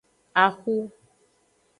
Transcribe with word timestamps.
Axu. 0.43 0.75